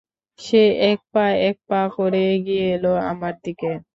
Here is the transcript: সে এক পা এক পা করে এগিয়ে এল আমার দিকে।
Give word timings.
সে 0.39 0.61
এক 0.83 0.99
পা 1.13 1.25
এক 1.41 1.57
পা 1.69 1.81
করে 1.95 2.21
এগিয়ে 2.33 2.65
এল 2.75 2.85
আমার 3.11 3.33
দিকে। 3.45 3.71